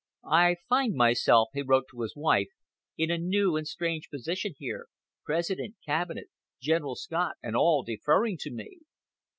[0.27, 2.47] "I find myself," he wrote to his wife,
[2.97, 4.87] "in a new and strange position here,
[5.25, 8.79] President, cabinet, General Scott, and all, deferring to me.